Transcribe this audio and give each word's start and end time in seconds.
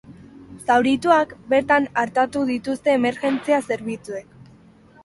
Zaurituak 0.69 1.35
bertan 1.51 1.85
artatu 2.05 2.43
dituzte 2.55 2.95
emergentzia 2.99 3.63
zerbitzuek. 3.71 4.39